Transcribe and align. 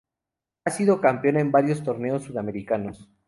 Ha 0.65 0.71
sido 0.71 0.99
campeona 0.99 1.41
en 1.41 1.51
varios 1.51 1.83
torneos 1.83 2.23
sudamericanos. 2.23 3.07